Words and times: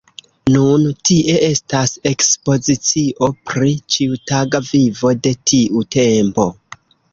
Nun 0.53 0.85
tie 1.09 1.35
estas 1.47 1.93
ekspozicio 2.13 3.29
pri 3.51 3.75
ĉiutaga 3.97 4.63
vivo 4.73 5.15
de 5.29 5.37
tiu 5.53 5.87
tempo. 6.01 6.51